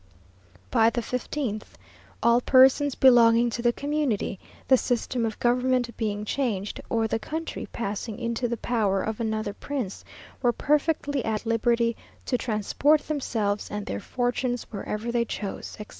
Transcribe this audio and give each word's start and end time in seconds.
By 0.71 0.89
the 0.89 1.03
fifteenth, 1.03 1.77
all 2.23 2.41
persons 2.41 2.95
belonging 2.95 3.51
to 3.51 3.61
the 3.61 3.71
community, 3.71 4.39
the 4.67 4.75
system 4.75 5.27
of 5.27 5.37
government 5.37 5.95
being 5.95 6.25
changed, 6.25 6.81
or 6.89 7.07
the 7.07 7.19
country 7.19 7.67
passing 7.71 8.17
into 8.17 8.47
the 8.47 8.57
power 8.57 9.03
of 9.03 9.19
another 9.19 9.53
prince, 9.53 10.03
were 10.41 10.53
perfectly 10.53 11.23
at 11.23 11.45
liberty 11.45 11.95
to 12.25 12.35
transport 12.35 13.01
themselves 13.01 13.69
and 13.69 13.85
their 13.85 13.99
fortunes 13.99 14.63
wherever 14.71 15.11
they 15.11 15.23
chose, 15.23 15.75
etc. 15.79 15.85